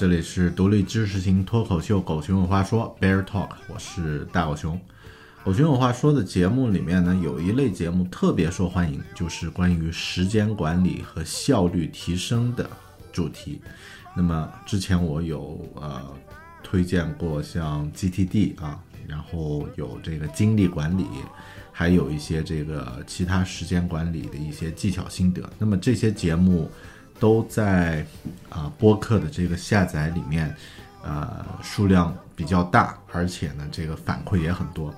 [0.00, 4.80] 这里是独立知识型脱口秀《狗熊有话说》Bear Talk，我是大狗熊。
[5.44, 12.66] 狗熊有话说的节目里面呢，有一类节目特别受欢迎，就是关于时间管理和效率提升的
[13.12, 13.60] 主题。
[14.16, 16.10] 那么之前我有呃
[16.62, 21.04] 推荐过像 GTD 啊，然后有这个精力管理，
[21.70, 25.42] 还有一些这个其他时间管理的一些技巧心得。
[25.58, 26.70] 那么这些节目
[27.20, 28.04] 都在
[28.48, 30.52] 啊、播客的这个下载里面，
[31.04, 34.92] 呃数量比较大，而且呢这个反馈也很多。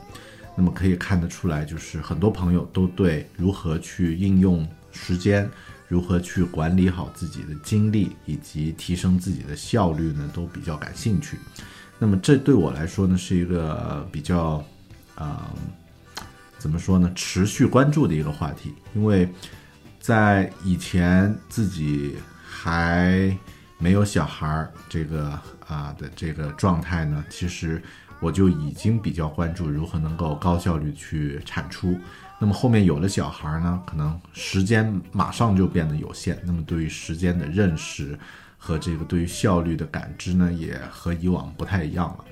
[0.54, 5.50] 那么可以看得出来，就是很多朋友都对如何去应用时间，
[5.88, 11.38] 如何去管理好自己的精力，以及提升自己的效率呢，都比较感兴趣。
[11.98, 14.62] 那么这对我来说呢，是一个比较，
[15.14, 15.38] 呃，
[16.58, 19.26] 怎么说呢，持续关注的一个话题，因为
[20.02, 23.34] 在以前自己还
[23.78, 27.80] 没有小孩儿这个啊、的这个状态呢，其实
[28.18, 31.96] 我就已经比较关注如何能够高效率去产出。
[32.40, 38.18] 那么后面有了小孩儿呢，可能时间马上就变得有限，那么对于时间的认识
[38.58, 42.24] 和这个对于效率的感知呢，也和以往不太一样了。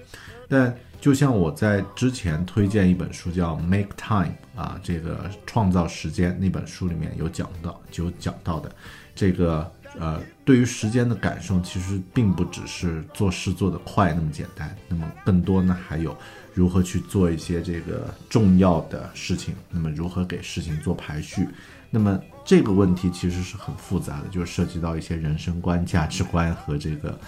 [0.49, 8.71] 但就像我在之前推荐一本书叫《Make Time》啊，这个创造时间那本书里面有讲到，就有讲到的，
[9.15, 16.15] 这个呃，对于时间的感受，其实并不只是做事做得快那么简单，那么更多呢，还有
[16.53, 21.49] 如何去做一些这个重要的事情，那么如何给事情做排序，
[21.89, 27.19] 那么这个问题其实是很复杂的，就涉及到一些人生观、价值观和这个，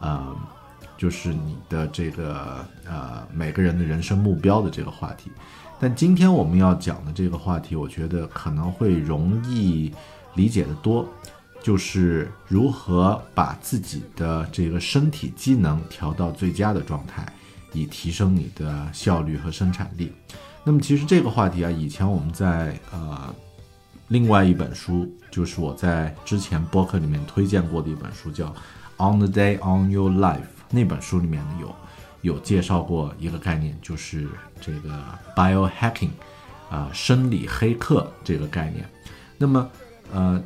[0.00, 0.34] 呃。
[0.98, 5.30] 就是你的这个呃每个人的人生目标的这个话题。
[5.80, 9.92] 但今天我们要讲的这个话题，我觉得可能会容易
[10.34, 11.08] 理解的多，
[11.62, 17.24] 就是如何把自己的这个身体机能调到最佳的状态，
[17.72, 20.12] 以提升你的效率和生产力。
[20.64, 23.32] 那么其实这个话题啊，以前我们在呃
[24.08, 28.46] 另外一本书，就是我在之前播客里面推荐过的一本书，叫
[28.98, 30.38] 《On the Day on Your Life》。
[30.70, 31.74] 那本书里面呢有
[32.20, 34.28] 有介绍过一个概念，就是
[34.60, 35.02] 这个
[35.36, 36.10] biohacking，
[36.68, 38.84] 啊、生理黑客这个概念。
[39.38, 39.70] 那么，
[40.12, 40.42] 呃，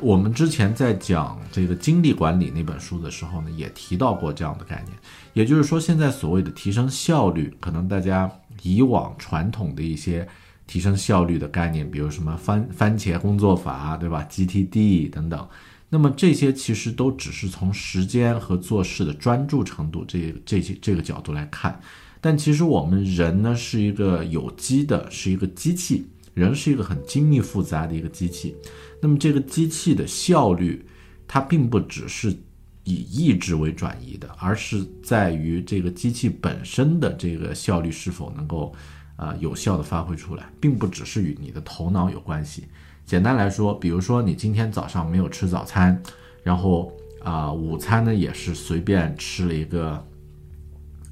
[0.00, 4.96] 我们之前在讲这个精力管理那本书的时候呢，也提到过这样的概念。
[5.32, 8.30] 也就是说，现在所谓的提升效率，可能大家
[8.62, 10.28] 以往传统的一些
[10.66, 15.48] 提升效率的概念，比如什么番番茄工作法，对吧？GTD 等等。
[15.94, 21.80] 那么这些其实都只是从时间和做事的专注程度这这些这个角度来看，
[22.20, 26.04] 但其实我们人呢是一个有机的，是一个机器，
[26.34, 28.56] 人是一个很精密复杂的一个机器。
[29.00, 30.84] 那么这个机器的效率，
[31.28, 32.36] 它并不只是
[32.82, 38.74] 以意志为转移的，而是在于这个机器本身的这个效率是否能够、
[39.14, 42.64] 呃有效的发挥出来，并不只是与你的头脑有关系。
[43.04, 46.00] 简单来说，比如说你今天早上没有吃早餐，
[46.42, 46.92] 然后
[47.22, 50.06] 啊、午餐呢也是随便吃了一个，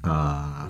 [0.01, 0.69] 呃，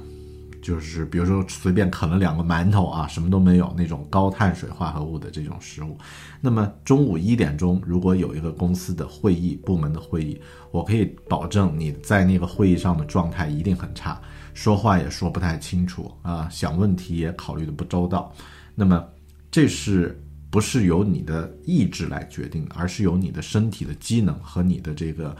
[0.61, 5.97] 就是比如说随便啃了两个馒头啊，什么都没有那种高碳水化合物的这种食物。
[6.39, 10.39] 那么中午一点钟，如果有一个公司的会议、部门的会议，
[10.71, 14.21] 我可以保证你在那个会议上的状态一定很差，
[14.53, 18.33] 说话也说不太清楚啊，想问题也考虑的不周到。
[18.75, 19.03] 那么
[19.51, 20.22] 这是
[20.53, 25.35] 不是由你的意志来决定，而是由你的身体的机能和你的这个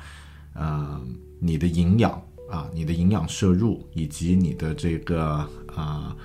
[0.56, 1.00] 呃
[1.40, 2.20] 你的营养
[2.50, 6.18] 啊，你的营养摄入以及你的这个啊。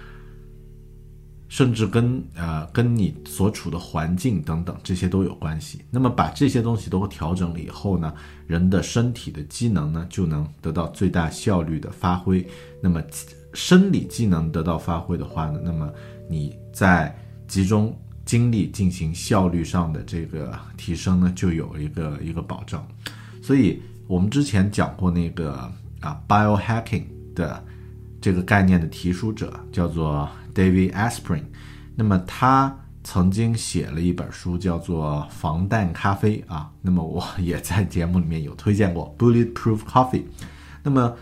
[1.50, 5.81] 甚至跟呃跟你所处的环境等等这些都有关系。
[5.91, 8.14] 那么把这些东西都调整了以后呢，
[8.46, 12.46] 人的身体的机能呢就能得到最大效率的发挥。
[12.82, 13.02] 那么
[13.55, 15.91] 生理机能得到发挥的话呢，那么
[16.29, 22.80] 你在集中精力进行效率上的这个提升呢，就有一个一个保证。
[23.42, 25.52] 所以我们之前讲过那个
[26.00, 27.64] 啊 biohacking 的
[28.20, 30.28] 这个概念的提出者叫做。
[30.54, 31.42] David Asprey，
[31.94, 36.69] 那么他曾经写了一本书，叫做《防弹咖啡》啊。
[36.82, 40.22] 那么我也在节目里面有推荐过《Bulletproof Coffee》。
[40.82, 41.14] 那么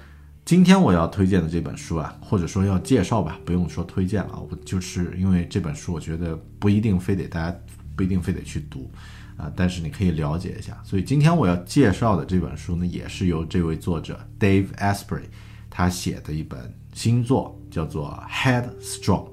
[0.47, 7.59] 今天我要推荐的这本书啊，或者说要介绍吧，不用说推荐了，我就是因为这本书，我觉得不一定非得大家
[7.97, 8.89] 不一定非得去读
[9.37, 10.81] 啊，但是你可以了解一下。
[10.85, 15.25] 所以今天我要介绍的这本书呢，也是由这位作者 Dave Asprey
[15.69, 17.61] 他写的一本新作。
[17.69, 19.29] 叫做 Head Strong，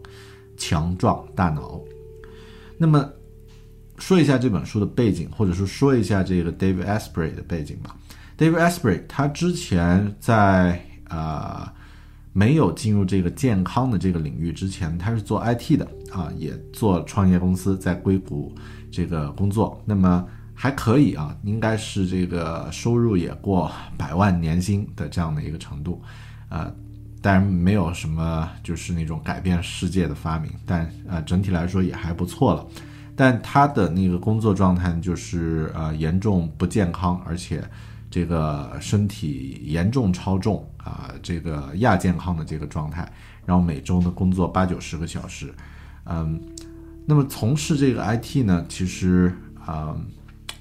[0.58, 1.80] 强壮大脑。
[2.78, 3.10] 那么
[4.00, 7.96] 说一下这本书的背景，或者说说一下这个 David Asprey 的背景吧。
[8.38, 10.84] David Asprey 他之前在
[11.14, 11.72] 呃
[12.34, 18.52] 没有进入这个健康的这个领域之前，他是做 IT 的啊，也做创业公司，在硅谷
[18.92, 19.80] 这个工作。
[19.86, 20.26] 那么
[20.56, 26.02] 还可以啊，应该是这个收入也过百万年薪的这样的一个程度，
[26.50, 26.72] 啊。
[27.22, 32.68] 当然没有什么，就是那种改变世界的发明，但呃整体来说也还不错了。
[33.16, 37.64] 但他的那个工作状态就是呃严重不健康，而且
[38.14, 43.12] 这个身体严重超重啊，这个亚健康的这个状态，
[43.44, 45.52] 然后每周呢工作八九十个小时，
[46.06, 46.40] 嗯，
[47.08, 49.98] 那么从事这个 IT 呢，其实啊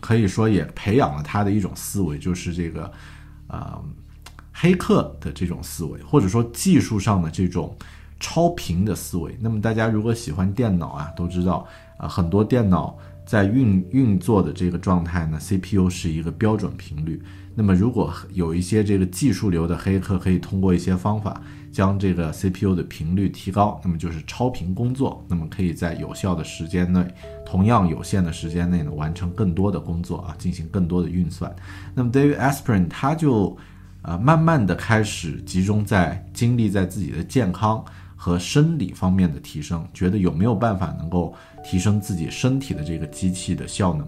[0.01, 2.91] 可以说也培养了他的一种思维，就是这个
[3.49, 3.79] 啊。
[4.55, 7.75] 黑客的这种思维，或者说技术上的这种
[8.21, 9.37] 超频的思维。
[9.41, 11.67] 那么大家如果喜欢电脑啊，都知道
[11.97, 12.97] 啊，很多电脑
[13.27, 17.21] 在运运作的这个状态呢，CPU 是一个标准频率。
[17.55, 21.41] 那么如果有一些这个技术流的黑客，可以通过一些方法
[21.71, 25.25] 将这个 CPU 的频率提高，那么就是超频工作。
[25.29, 27.07] 那么可以在有效的时间内，
[27.45, 31.55] 同样有限的时间内呢，完成更多的工作啊，进行更多的运算。
[31.95, 33.57] 那么 David Asprey 他就。
[34.05, 37.85] 呃，慢慢的开始集中在精力在自己的健康
[38.17, 41.33] 和生理方面的提升，觉得有没有办法能够
[41.63, 44.05] 提升自己身体的这个机器的效能。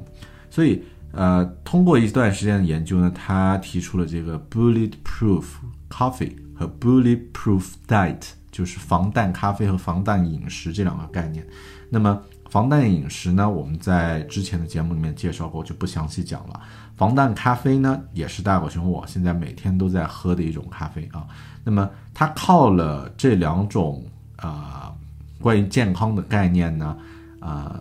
[0.50, 0.82] 所以，
[1.16, 5.44] 呃，通过一段时间的研究呢，他提出了这个 bulletproof
[5.88, 11.46] coffee 和 bulletproof diet，就是防弹咖啡和防弹饮食这两个概念。
[11.88, 12.20] 那么，
[12.50, 16.60] 防弹饮食呢，我们在之前的节目里面介绍过，就不详细讲了。
[16.96, 21.26] 防弹咖啡呢，也是大狗熊我现在每天都在喝的一种咖啡啊。
[21.62, 24.04] 那么它靠了这两种
[24.36, 24.92] 啊
[25.40, 26.96] 关于健康的概念呢，
[27.40, 27.80] 啊，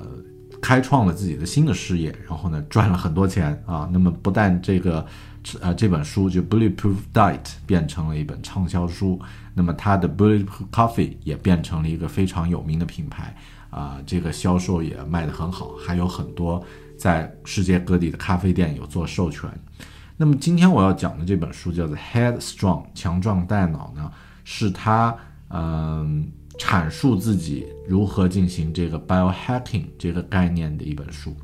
[0.63, 3.89] 开创了自己的新的事业，然后呢赚了很多钱啊。
[3.91, 5.05] 那么不但这个
[5.59, 9.19] 呃这本书就 Bulletproof Diet 变成了一本畅销书，
[9.53, 13.35] 那么它的 Bulletproof Coffee 也变成了一个非常有名的品牌
[13.69, 16.63] 啊，这个销售也卖得很好，还有很多。
[16.95, 19.49] 在世界各地的咖啡店有做授权。
[20.15, 24.09] 那么今天我要讲的这本书叫做《Head Strong》，强壮大脑呢，
[24.45, 25.13] 是他
[25.49, 31.35] 嗯阐述自己如何进行这个 biohacking 这个概念的一本书。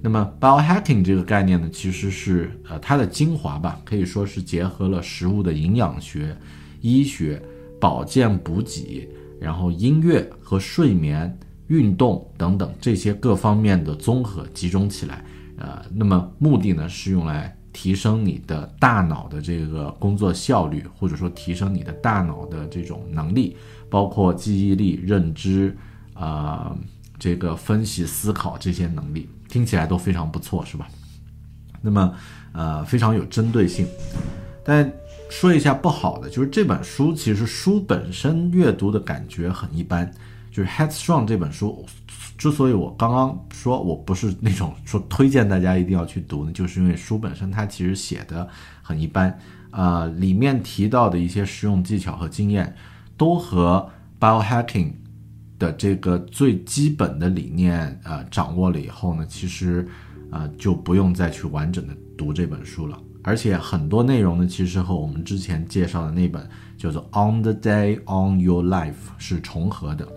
[0.00, 6.36] 那么 biohacking 这个概念呢，其实是呃它的精华吧，可以说是结合了食物的营养学、
[6.80, 7.42] 医学、
[7.80, 9.08] 保健补给，
[9.40, 11.38] 然后音乐和睡眠。
[11.70, 15.24] 运动等等这些各方面的综合集中起来，
[15.56, 23.56] 呃，那么目的呢是用来提升你的大脑的这个工作效率，或者说提升你的大脑的这种能力，
[23.90, 25.76] 包括记忆力、认知
[26.14, 26.74] 啊，
[27.18, 30.88] 这个分析思考这些能力，听起来都非常不错，是吧？
[31.82, 32.14] 那么，
[32.52, 33.86] 呃，非常有针对性。
[34.64, 34.90] 但
[35.28, 40.10] 说一下不好的，就是这本书其实书本身阅读的感觉很一般。
[40.52, 41.86] 就是《Headstrong》这本书，
[42.36, 48.48] 之所以我刚刚说我不是那种说推荐大家一定要去读呢，就是因为书本身它其实写的
[48.82, 49.38] 很一般，
[49.70, 52.74] 啊，里面提到的一些实用技巧和经验，
[53.20, 53.86] 都和
[54.18, 54.92] biohacking
[55.58, 59.86] 的这个最基本的理念呃掌握了以后呢，其实
[60.30, 62.98] 呃就不用再去完整的读这本书了。
[63.22, 66.48] 而且很多内容呢，其实和我们之前介绍的那本
[66.78, 70.08] 叫做《On the Day on Your Life》是重合的。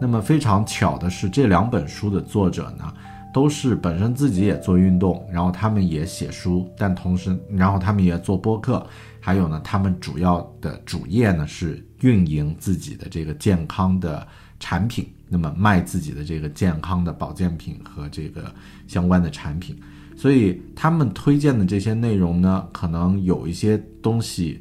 [0.00, 2.92] 那么非常巧的是，这两本书的作者呢，
[3.32, 8.84] 都是本身自己也做运动，然后他们也写书，但同时，然后他们也做播客，
[9.20, 14.26] 还有呢，他们主要的主业呢是运营自己的这个健康的
[14.60, 18.52] 产品，那么卖自己的这个健康的保健品和这个
[18.86, 19.76] 相关的产品。
[20.16, 24.60] 所以他们推荐的这些内容呢，可能有一些东西，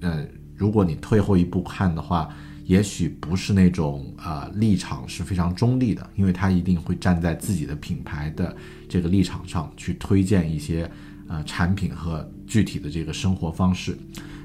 [0.00, 2.28] 呃，如果你退后一步看的话，
[2.64, 8.54] 也许不是那种啊立场是非常中立的，因为他一定会站在自己的品牌的
[8.88, 10.90] 这个立场上去推荐一些
[11.28, 13.96] 呃产品和具体的这个生活方式。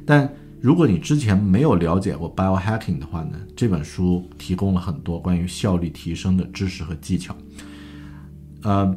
[0.05, 0.31] 但
[0.63, 7.35] 如果你之前没有了解过 biohacking 的话呢，这本书提供了很多关于效率提升的知识和技巧，
[8.63, 8.95] 呃。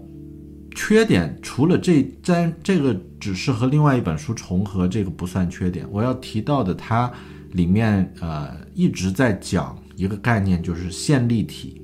[0.78, 5.86] 缺点除了这在这个只是和另外一本书重合，这个不算缺点。
[5.90, 7.10] 我要提到的，它
[7.52, 11.80] 里面呃一直在讲一个概念，就是线粒体。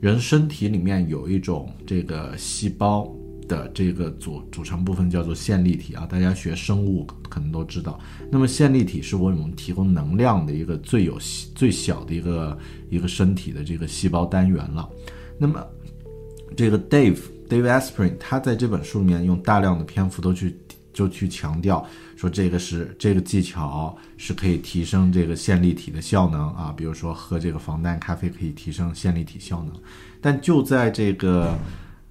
[0.00, 3.10] 人身体里面有一种这个细胞
[3.48, 7.06] 的这个组组成部分叫做线粒体啊，大家学生物
[7.36, 8.00] 可能都知道。
[8.32, 11.18] 那么线粒体是为我们提供能量的一个最有
[11.54, 14.88] 最小的一个一个身体的这个细胞单元了。
[15.38, 15.62] 那么
[16.56, 17.20] 这个 Dave。
[17.48, 20.58] David Asprey，他在这本书里面用大量的篇幅都去
[20.92, 29.80] 就去强调说这个是这个技巧是可以提升这个线粒体的效能啊，比如说喝这个防弹咖啡可以提升线粒体效能。
[30.20, 31.56] 但就在这个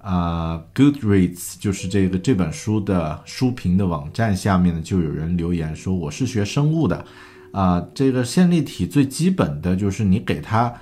[0.06, 7.04] 啊 Goodreads，就是这个这本书的书评的网站下面呢，就有人留言说我是学生物的
[7.52, 10.72] 啊，这个线粒体最基本的就是你给它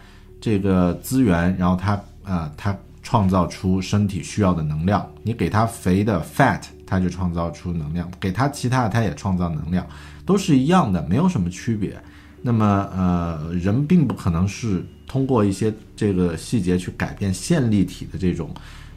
[0.40, 2.76] 这个资源，然后它啊它。
[3.07, 9.87] 创造出身体需要的能量，你给它肥的 fat，它就创造出能量；给它其他的，它也创造能量，
[10.25, 11.95] 都是一样的，没有什么区别。
[12.40, 18.49] 那么，呃，人并不可能是通过一些这个细节去改变线粒体的这种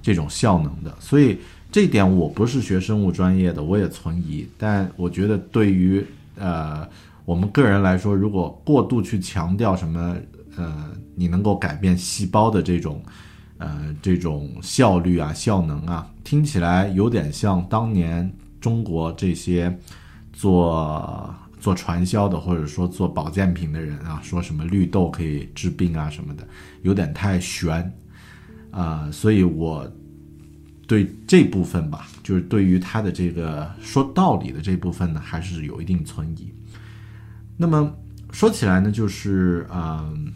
[0.08, 0.96] 这种效能的。
[1.00, 1.38] 所以
[1.70, 4.48] 这点我不是学生物专业的，我也存疑。
[4.58, 6.06] 但我觉得对于
[6.38, 6.88] 呃
[7.26, 10.16] 我们个人来说，如果过度去强调什么
[10.56, 13.04] 呃你能够改变细胞的这种。
[13.60, 19.76] 呃，这种效率啊、效能啊，听起来有点像当年中国这些
[20.32, 26.48] 做做传销的，或者说做保健品的人啊，说什么绿豆可以治病啊什么的，
[26.84, 27.92] 有点太玄
[28.72, 29.10] 啊。
[29.12, 29.90] 所以我
[30.88, 36.52] 对这部分吧，就是对于他的这个说道理的这部分呢，还是有一定存疑。
[37.56, 37.92] 那么
[38.32, 40.34] 说起来呢，就是嗯。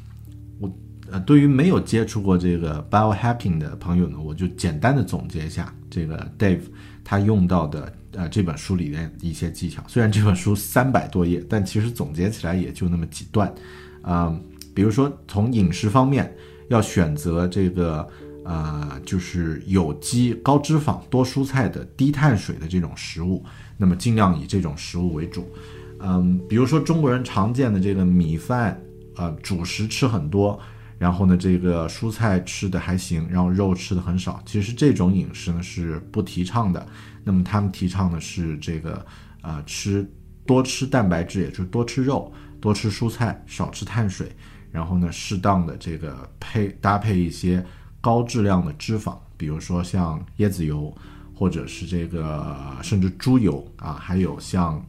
[1.14, 6.62] 呃，对于没有接触过这个 biohacking 的朋友呢，我就简单的总结一下这个 Dave
[7.04, 9.84] 他用到的呃这本书里面一些技巧。
[9.90, 13.54] 虽然这本书三百多页，但其实总结起来也就那么几段。
[14.02, 14.34] 啊，
[14.74, 16.34] 比如说从饮食方面，
[16.72, 18.08] 要选择这个
[18.46, 23.44] 呃就是有机、高脂肪、多蔬菜的低碳水的这种食物，
[23.78, 25.51] 那么尽量以这种食物为主。
[26.00, 28.82] 嗯，比如说中国人常见的这个米饭，
[29.18, 30.60] 呃，主食吃很多。
[30.98, 34.40] 然后呢，这个蔬菜吃的还行，然后肉吃的很少。
[34.46, 36.86] 其实这种饮食呢是不提倡的。
[37.24, 39.04] 那么他们提倡的是这个，
[39.42, 40.08] 呃，吃
[40.46, 44.32] 多吃蛋白质，也就是多吃肉，多吃蔬菜，少吃碳水。
[44.72, 47.63] 然后呢，适当的这个配搭配一些
[48.00, 50.96] 高质量的脂肪，比如说像椰子油，
[51.36, 54.84] 或者是这个甚至猪油啊，还有像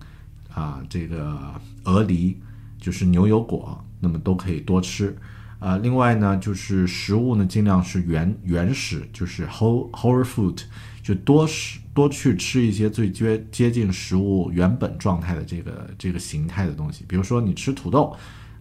[0.53, 1.37] 啊这个
[1.85, 2.37] 鹅梨，
[2.79, 5.17] 就是牛油果，那么都可以多吃。
[5.59, 10.61] 啊，另外呢，就是食物呢，尽量是原原始，就是 whole whole food，
[11.05, 17.05] 就多食多去吃一些最接接近食物原本状态的这个这个形态的东西。
[17.07, 18.13] 比如说你吃土豆，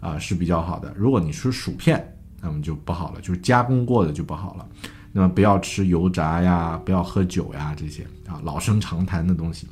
[0.02, 0.94] 啊是比较好的。
[0.98, 4.68] 如果你吃薯片，那么就不好了，就是加工过的就不好了。
[5.14, 9.68] 那么不要吃油炸呀，不要喝酒呀这些啊老生常谈的东西。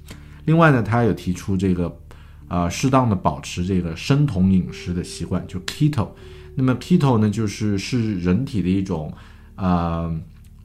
[0.45, 1.99] 另外呢，他有提出这个，
[2.47, 6.09] 呃，适当的保持这个生酮饮食的习惯，就 keto。
[6.55, 9.13] 那么 keto 呢，就是是人体的一种，
[9.55, 10.13] 呃，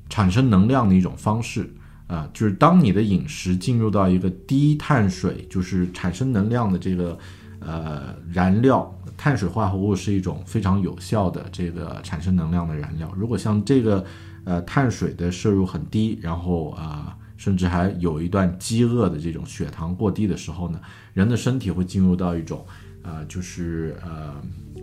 [0.08, 1.72] 产生能量的一种方式
[2.08, 7.16] 啊，就是当你的饮食进入到一个低碳水，就是产生能量的这个，
[7.60, 13.12] 呃燃料，碳水化合物是一种非常有效的这个产生能量的燃料。
[13.16, 14.04] 如果像这个
[14.44, 20.80] 呃碳水的摄入很低，然后啊、甚至还有一段饥饿的这种血糖过低的时候呢，
[21.12, 22.64] 人的身体会进入到一种
[23.02, 24.34] 呃就是呃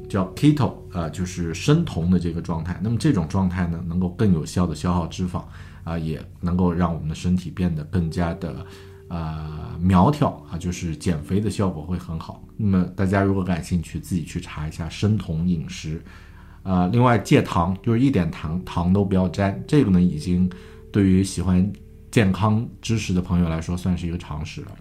[0.09, 2.79] 叫 keto 呃就是生酮的这个状态。
[2.81, 5.43] 那么这种状态呢，能够更有效的消耗脂肪
[5.83, 8.65] 啊、也能够让我们的身体变得更加的。
[9.11, 12.41] 呃，苗条啊，就是减肥的效果会很好。
[12.55, 16.01] 那么大家如果感兴趣，自己去查一下生酮饮食。
[16.63, 20.49] 啊、另外戒糖，就是一点糖糖都不要沾，这个呢已经
[20.93, 21.69] 对于喜欢
[22.09, 24.71] 健康知识的朋友来说算是一个常识了。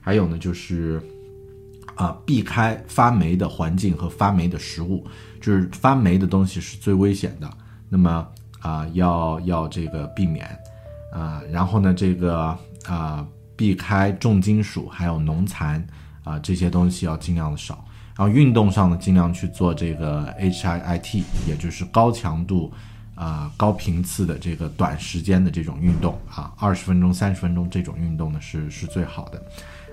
[0.00, 1.02] 还有呢，就是
[1.96, 5.04] 啊、避开发霉的环境和发霉的食物，
[5.40, 7.50] 就是发霉的东西是最危险的。
[7.88, 8.24] 那么
[8.60, 10.46] 啊、要要这个避免
[11.12, 12.56] 啊、然后呢，这个
[12.86, 13.26] 啊、
[13.60, 15.86] 避开重金属还有农残
[16.24, 17.84] 啊、这些东西要尽量的少。
[18.16, 22.72] 然后运动上呢，尽量去做这个 HIIT，也就是高强度
[23.14, 29.42] 啊、高频次的这个短时间的这种运动啊，二十分钟、三十分钟这种运动呢是是最好的。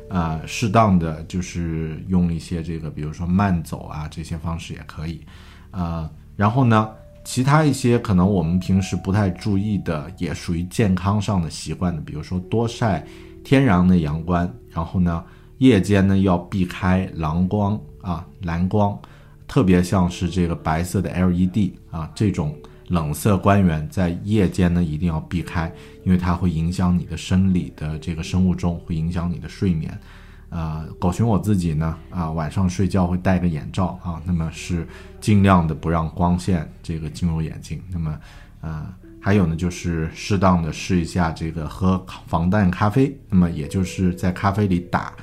[0.10, 5.26] 啊，适当的就是用一些这个，比如说慢走啊这些方式也可以。
[5.72, 6.90] 啊，然后呢，
[7.26, 13.06] 其他一些可能我们平时不太注意的，也属于健康上的习惯的，比如说多晒
[13.48, 15.24] 天然的阳光，然后呢，
[15.60, 19.00] 夜间呢要避开蓝光啊，蓝光，
[19.48, 22.54] 特别像是这个白色的 LED 啊这种
[22.90, 25.72] 冷色光源，在夜间呢一定要避开，
[26.04, 29.98] 因为它会影响你的生理的这个生物钟，会影响你的睡眠。
[30.50, 34.86] 啊、狗熊我自己呢，啊、晚上睡觉会戴个眼罩啊，那么是
[35.22, 37.82] 尽量的不让光线这个进入眼睛。
[37.90, 38.20] 那么，
[38.60, 45.14] 啊，还有呢，就是适当的试一下这个喝防弹咖啡，那么也就是在咖啡里打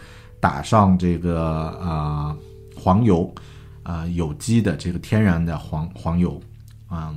[0.40, 2.36] 打上这个啊、
[2.76, 3.34] 黄油，
[3.82, 6.38] 啊、有机的这个天然的黄黄油，
[6.88, 7.14] 啊、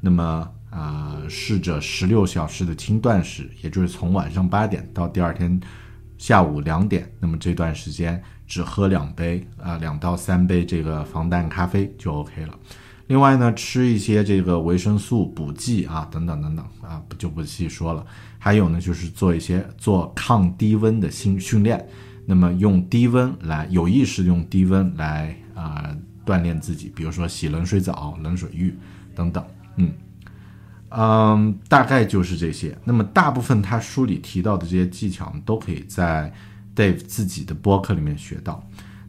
[0.00, 5.60] 那么啊、试着十六小时的轻断食，也就是从晚上八点到第二天
[6.18, 12.58] 下午两点，那么这段时间只喝两杯啊、两到三杯这个防弹咖啡就 OK 了。
[13.06, 18.04] 另外呢，吃一些这个维生素补剂啊，等等等等啊，不就不细说了。
[18.38, 21.86] 还有呢，就是做一些做抗低温的新训练，
[22.26, 28.74] 那么用低温来有意识用低温来啊、锻炼自己，比如说洗冷水澡、冷水浴
[29.14, 29.44] 等等，
[29.76, 29.92] 嗯。
[30.96, 32.76] 嗯，大概就是这些。
[32.84, 36.32] 那么大部分他书里提到的这些技巧，都可以在
[36.76, 38.64] Dave 自己的播客里面学到。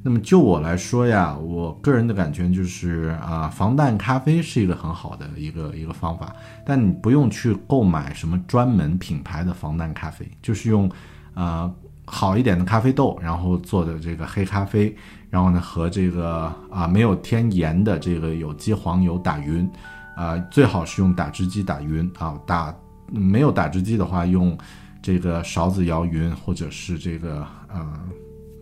[0.08, 6.32] 那么就我来说呀，我个人的感觉就是啊，防弹咖啡是一个很好的一个一个方法，
[6.64, 10.88] 但你不用去购买什么专门品牌的防弹咖啡，就是用
[11.34, 11.72] 啊
[12.06, 14.96] 好一点的咖啡豆，然后做的这个黑咖啡，
[15.32, 19.68] 然后呢和这个啊没有添盐的这个有机黄油打匀。
[20.16, 22.74] 啊、最好是用打汁机打匀啊，打
[23.12, 24.56] 没有打汁机的话，用
[25.02, 28.00] 这个勺子摇匀，或者是这个呃，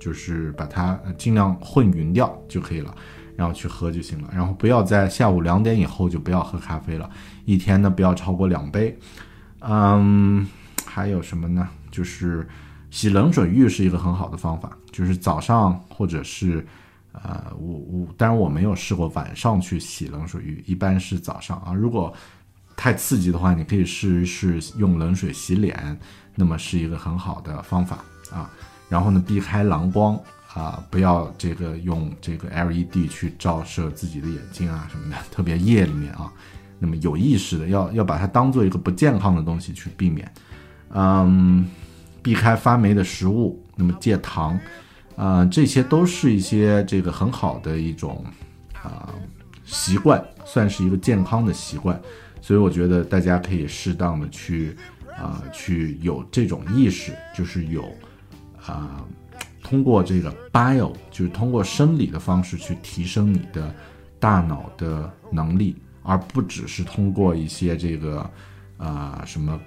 [0.04, 2.94] 就是把它尽量混匀掉就可以了，
[3.38, 4.30] 然后去喝就行了。
[4.34, 7.10] 然后不要在下午两点以后就不要喝咖啡了，
[7.46, 8.98] 一天呢不要超过两杯。
[9.62, 10.46] 嗯，
[10.86, 11.70] 还有什么呢？
[11.90, 12.46] 就是
[12.92, 16.66] 洗冷水浴是一个很好的方法，就是早上或者是。
[17.16, 21.72] 呃，我我当然我没有试过晚上去洗冷水浴，一般是早上啊。
[21.72, 22.12] 如果
[22.76, 25.96] 太刺激的话，你可以试一试用冷水洗脸，
[26.34, 28.50] 那么是一个很好的方法啊。
[28.94, 30.16] 然后呢，避开蓝光
[30.54, 36.32] 啊，不要这个用这个 LED 去照射自己的眼睛啊什么的， 特别夜里面啊。
[36.78, 40.32] 那么有意识的要要把它当做一个不健康的东西去避免，
[40.94, 41.66] 嗯，
[42.22, 44.60] 避开发霉的食物，那么戒糖。
[45.16, 48.24] 啊、这些都是一些这个很好的一种
[48.74, 49.12] 啊、
[49.66, 52.00] 习惯，算是一个健康的习惯，
[52.42, 54.76] 所以我觉得大家可以适当的去
[55.16, 57.84] 啊、去有这种意识，就是有
[58.66, 59.06] 啊、
[59.62, 63.74] 通过这个 bio，就是通过生理的方式去提升你的
[64.20, 68.30] 大脑的能力，而不只是通过一些这个
[68.78, 69.60] 啊、什么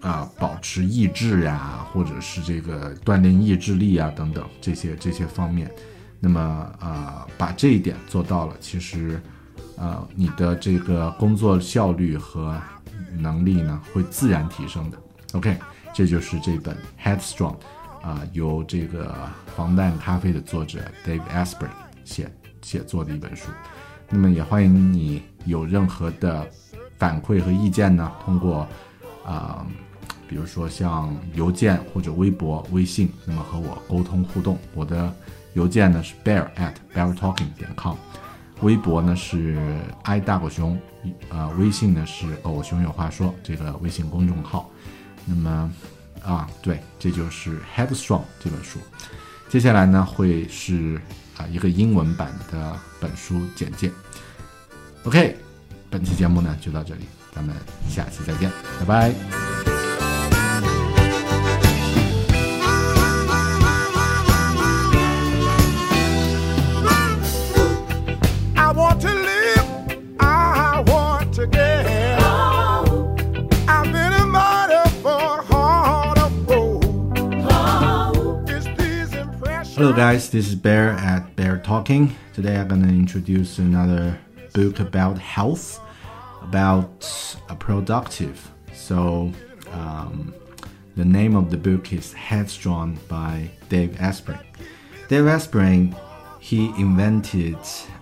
[0.00, 5.70] 啊，保持意志呀，或者是这个锻炼意志力啊等等这些这些方面，
[6.20, 6.40] 那么
[6.78, 9.20] 啊，把这一点做到了，其实
[9.76, 12.60] 呃，你的这个工作效率和
[13.16, 14.98] 能力呢会自然提升的。
[15.32, 15.56] OK，
[15.92, 17.56] 这就是这本 Headstrong
[18.02, 19.14] 啊、由这个
[19.56, 21.68] 防弹咖啡的作者 Dave Asprey
[22.04, 22.30] 写
[22.62, 23.48] 写作的一本书。
[24.08, 26.48] 那么也欢迎你有任何的
[26.96, 28.66] 反馈和意见呢，通过
[29.24, 29.66] 啊、
[30.26, 34.58] 比如说像邮件或者微博、微信，那么和我沟通互动。
[34.74, 35.12] 我的
[35.52, 37.96] 邮件呢是 bear at beartalking 点 com，
[38.62, 39.58] 微博呢是
[40.04, 40.78] i 大狗熊，
[41.28, 44.70] 呃，微信呢是狗熊有话说这个微信公众号。
[45.26, 45.70] 那么
[46.24, 48.78] 啊，对，这就是 Headstrong 这本书。
[49.48, 51.00] 接下来呢会是
[51.36, 53.90] 啊一个英文版的本书简介。
[55.04, 55.36] OK，
[55.88, 57.04] 本期节目呢就到这里，
[57.34, 57.54] 咱们
[57.88, 59.57] 下期再见，拜拜。
[79.88, 82.14] Hello guys, this is Bear at Bear Talking.
[82.34, 84.18] Today I'm gonna introduce another
[84.52, 85.80] book about health,
[86.42, 88.50] about a productive.
[88.74, 89.32] So
[89.72, 90.34] um,
[90.94, 94.36] the name of the book is Headstrong by Dave Asprey.
[95.08, 95.94] Dave Asprey,
[96.38, 97.56] he invented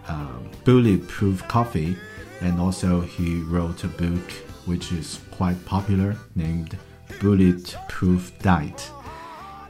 [0.09, 1.97] um, bulletproof coffee,
[2.41, 4.33] and also he wrote a book
[4.65, 6.77] which is quite popular named
[7.21, 8.91] Bulletproof Diet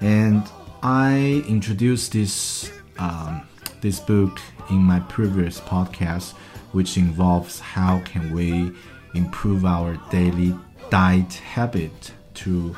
[0.01, 0.51] and
[0.89, 2.71] I introduced this
[3.01, 3.43] um,
[3.81, 4.39] this book
[4.71, 6.35] in my previous podcast,
[6.71, 8.71] which involves how can we
[9.13, 10.55] improve our daily
[10.89, 12.77] diet habit to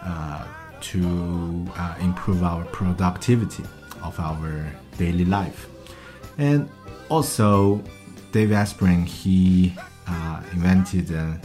[0.00, 0.46] uh,
[0.80, 3.64] to uh, improve our productivity
[4.02, 5.68] of our daily life,
[6.38, 6.70] and
[7.10, 7.84] also
[8.32, 9.74] Dave Aspirin he
[10.08, 11.38] uh, invented a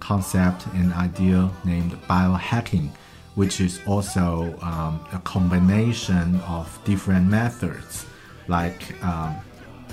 [0.00, 2.90] concept and idea named biohacking
[3.34, 8.06] which is also um, a combination of different methods,
[8.48, 9.36] like um,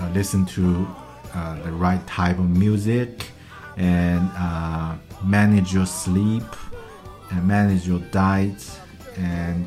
[0.01, 0.87] uh, listen to
[1.33, 3.27] uh, the right type of music
[3.77, 6.43] and uh, manage your sleep
[7.31, 8.79] and manage your diet
[9.17, 9.65] and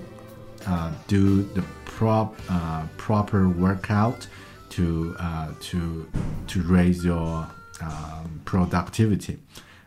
[0.66, 4.26] uh, do the prop, uh, proper workout
[4.70, 6.08] to uh, to
[6.46, 7.46] to raise your
[7.80, 9.38] um, productivity.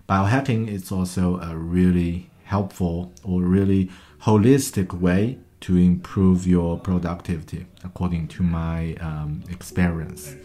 [0.07, 8.27] Biohacking is also a really helpful or really holistic way to improve your productivity, according
[8.27, 10.35] to my um, experience.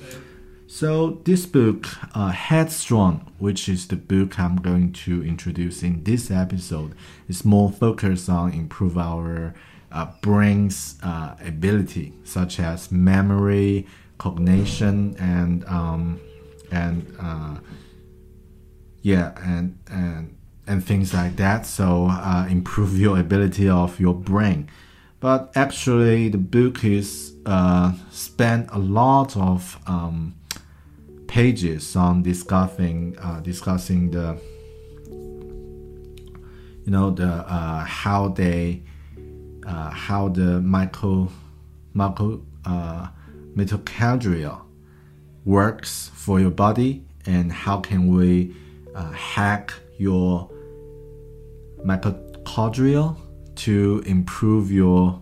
[0.67, 6.31] So this book, uh, Headstrong, which is the book I'm going to introduce in this
[6.31, 6.95] episode,
[7.29, 9.55] is more focused on improve our
[9.93, 13.87] uh, brain's uh, ability, such as memory,
[14.19, 16.21] cognition, and um,
[16.71, 17.57] and uh,
[19.03, 20.37] yeah, and and
[20.71, 21.67] and things like that.
[21.67, 24.71] So uh, improve your ability of your brain.
[25.19, 30.37] But actually, the book is uh, spent a lot of um,
[31.27, 34.41] pages on discussing uh, discussing the
[36.85, 38.83] you know the uh, how they
[39.67, 41.29] uh, how the micro
[41.95, 43.09] micro uh,
[43.57, 44.61] mitochondria
[45.45, 48.55] works for your body and how can we
[48.95, 50.50] uh, hack your
[51.85, 53.17] mitochondria
[53.57, 55.21] to improve your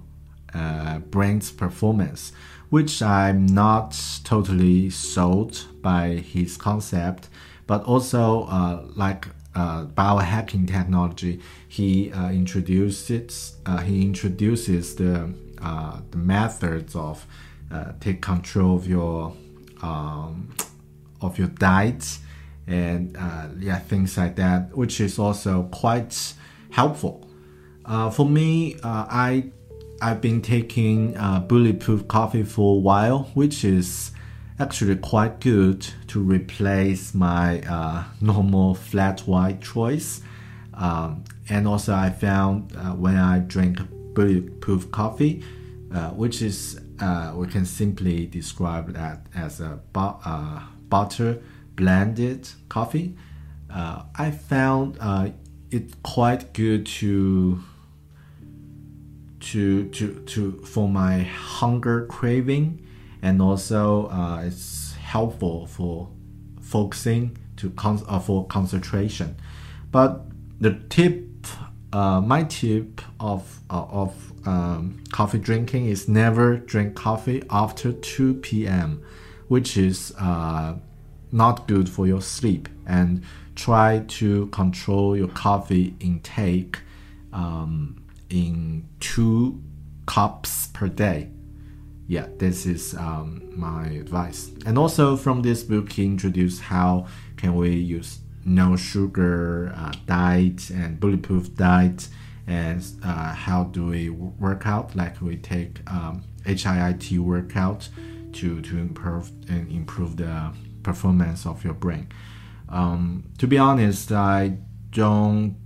[0.55, 2.33] uh, brain's performance,
[2.71, 7.29] which I'm not totally sold by his concept,
[7.67, 16.01] but also uh, like uh, biohacking technology, he uh, introduces uh, he introduces the uh,
[16.11, 17.27] the methods of
[17.73, 19.35] uh, take control of your
[19.83, 20.55] um,
[21.21, 22.19] of your diet
[22.67, 23.17] and
[23.59, 26.35] yeah things like that, which is also quite
[26.71, 27.29] helpful.
[27.85, 29.51] Uh, for me, uh, I
[30.01, 34.13] I've been taking uh, bulletproof coffee for a while, which is
[34.61, 40.21] actually quite good to replace my uh, normal flat white choice.
[40.75, 43.81] Um, and also, I found uh, when I drink
[44.15, 45.43] bulletproof coffee,
[45.93, 51.41] uh, which is uh, we can simply describe that as a bu- uh, butter
[51.75, 53.17] blended coffee.
[53.73, 54.99] Uh, I found
[55.73, 57.61] uh, it quite good to
[59.41, 62.87] to to to for my hunger craving,
[63.23, 66.09] and also uh, it's helpful for
[66.61, 69.37] focusing to con- uh, for concentration.
[69.91, 70.27] But
[70.61, 71.47] the tip,
[71.93, 78.35] uh, my tip of uh, of um, coffee drinking is never drink coffee after two
[78.35, 79.03] p.m.,
[79.49, 80.77] which is uh,
[81.33, 82.69] not good for your sleep.
[82.87, 83.23] And
[83.59, 86.79] try to control your coffee intake
[87.33, 89.61] um, in two
[90.07, 91.29] cups per day.
[92.07, 94.51] Yeah, this is um, my advice.
[94.65, 100.71] And also from this book, he introduced how can we use no sugar uh, diet
[100.71, 102.09] and bulletproof diet
[102.47, 104.97] and uh, how do we work out?
[104.97, 107.89] Like we take um, HIIT workout
[108.33, 112.09] to to improve and improve the performance of your brain.
[112.69, 114.59] Um, to be honest, I
[114.91, 115.57] don't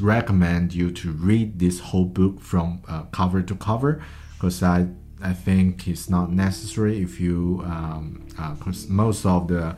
[0.00, 4.02] recommend you to read this whole book from uh, cover to cover
[4.34, 4.88] because I
[5.20, 9.76] I think it's not necessary if you because um, uh, most of the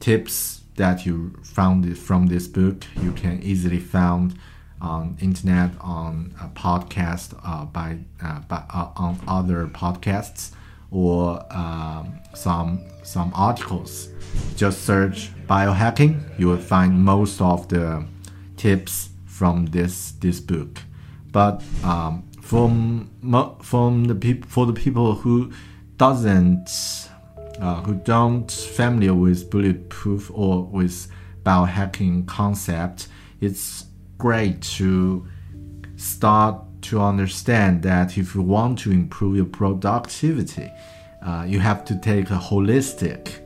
[0.00, 4.36] tips that you found from this book you can easily found
[4.80, 10.52] on internet on a podcast uh, by, uh, by uh, on other podcasts
[10.90, 14.08] or um, some some articles.
[14.56, 18.04] Just search biohacking you will find most of the
[18.56, 20.80] tips from this this book.
[21.32, 23.10] But um, from
[23.62, 25.52] from the people for the people who
[25.96, 26.68] doesn't
[27.60, 31.08] uh, who don't familiar with bulletproof or with
[31.44, 33.08] biohacking concept
[33.40, 33.86] it's
[34.18, 35.26] great to
[35.96, 40.70] start to understand that if you want to improve your productivity,
[41.22, 43.40] uh, you have to take a holistic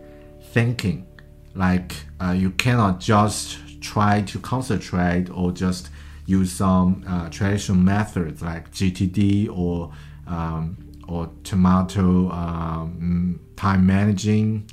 [0.52, 1.06] thinking.
[1.54, 5.90] Like uh, you cannot just try to concentrate or just
[6.26, 9.92] use some uh, traditional methods like GTD or
[10.26, 14.68] um, or tomato um, time managing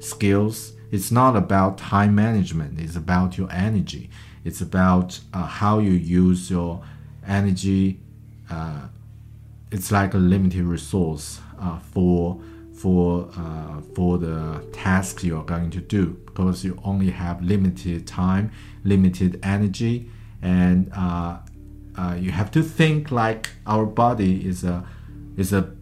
[0.00, 0.72] skills.
[0.90, 2.80] It's not about time management.
[2.80, 4.10] It's about your energy.
[4.44, 6.82] It's about uh, how you use your
[7.26, 8.00] energy.
[8.50, 8.88] Uh,
[9.70, 12.40] it's like a limited resource uh, for
[12.74, 18.50] for uh, for the task you're going to do because you only have limited time,
[18.84, 20.10] limited energy,
[20.42, 21.38] and uh,
[21.96, 24.86] uh, you have to think like our body is a
[25.36, 25.74] is a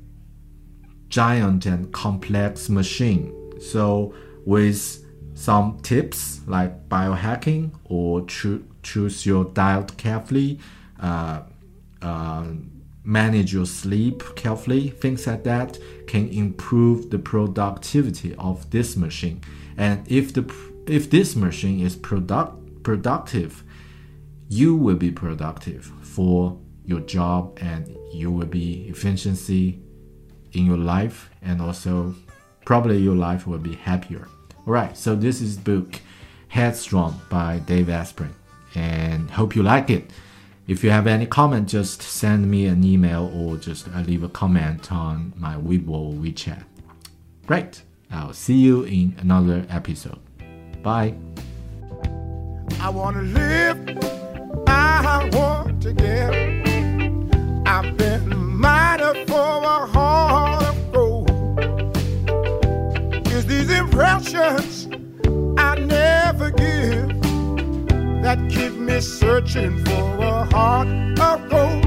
[1.09, 3.33] giant and complex machine.
[3.61, 10.61] So with some tips like biohacking or cho- choose your diet carefully,
[11.01, 11.43] uh,
[12.05, 12.45] uh,
[13.05, 19.41] manage your sleep carefully, things like that can improve the productivity of this machine.
[19.77, 20.45] And if the
[20.87, 23.63] if this machine is product productive,
[24.49, 29.81] you will be productive for your job and you will be efficiency
[30.53, 32.15] in your life and also
[32.65, 34.29] probably your life will be happier.
[34.67, 36.01] Alright, so this is book
[36.49, 38.29] Headstrong by Dave Asprey
[38.75, 40.11] and hope you like it.
[40.67, 44.31] If you have any comment, just send me an email or just uh, leave a
[44.31, 46.65] comment on my Weibo or WeChat.
[47.47, 47.83] Great.
[48.11, 50.19] I'll see you in another episode.
[50.83, 51.15] Bye.
[52.81, 53.79] I want to live.
[54.67, 56.31] I want to give.
[57.67, 61.31] I've been mighty for a heart of gold.
[63.29, 64.89] Is these impressions
[65.59, 67.09] I never give
[68.23, 71.84] that keep me searching for a heart of gold?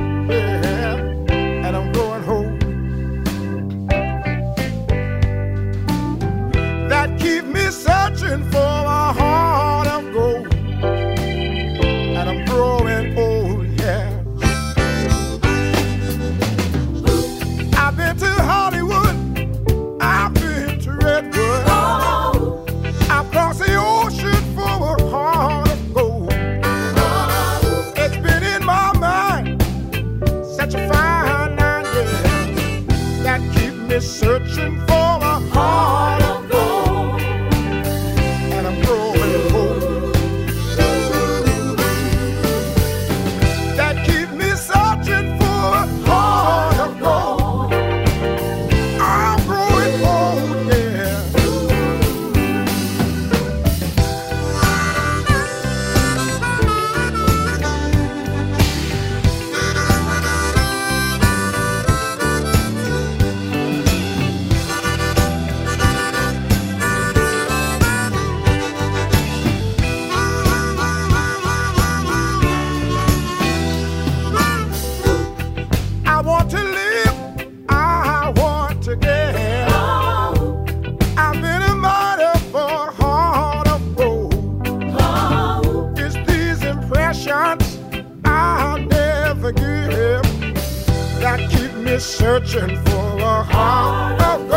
[91.99, 94.56] Searching for a heart of gold.